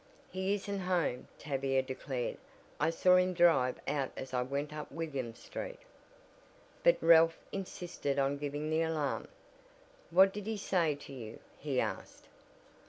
"He 0.31 0.55
isn't 0.55 0.79
home," 0.79 1.27
Tavia 1.37 1.83
declared. 1.83 2.37
"I 2.79 2.89
saw 2.89 3.17
him 3.17 3.35
drive 3.35 3.77
out 3.87 4.09
as 4.17 4.33
I 4.33 4.41
went 4.41 4.73
up 4.73 4.91
William 4.91 5.35
Street." 5.35 5.77
But 6.81 6.97
Ralph 7.01 7.37
insisted 7.51 8.17
on 8.17 8.39
giving 8.39 8.71
the 8.71 8.81
alarm. 8.81 9.27
"What 10.09 10.33
did 10.33 10.47
he 10.47 10.57
say 10.57 10.95
to 10.95 11.13
you?" 11.13 11.37
he 11.59 11.79
asked. 11.79 12.25